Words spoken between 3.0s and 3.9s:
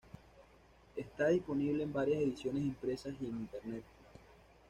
y en Internet.